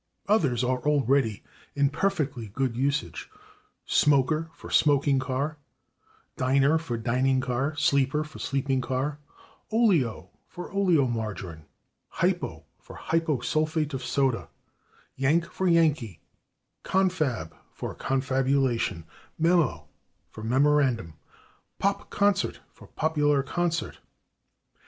Others 0.27 0.63
are 0.63 0.79
already 0.79 1.43
in 1.75 1.91
perfectly 1.91 2.47
good 2.47 2.75
usage: 2.75 3.29
/smoker/ 3.87 4.51
for 4.55 4.71
/smoking 4.71 5.21
car/, 5.21 5.59
/diner/ 6.37 6.79
for 6.79 6.97
/dining 6.97 7.39
car/, 7.39 7.73
/sleeper/ 7.73 8.25
for 8.25 8.39
/sleeping 8.39 8.81
car/, 8.81 9.19
/oleo/ 9.71 10.29
for 10.47 10.71
/oleomargarine/, 10.71 11.65
/hypo/ 12.15 12.63
for 12.79 12.95
/hyposulphite 12.97 13.93
of 13.93 14.03
soda/, 14.03 14.49
/Yank/ 15.19 15.45
for 15.45 15.67
/Yankee/, 15.67 16.17
/confab/ 16.83 17.51
for 17.71 17.93
/confabulation/, 17.93 19.03
/memo/ 19.39 19.85
for 20.31 20.43
/memorandum/, 20.43 21.13
/pop 21.79 22.09
concert/ 22.09 22.59
for 22.71 22.87
/popular 22.97 23.45
concert 23.45 23.99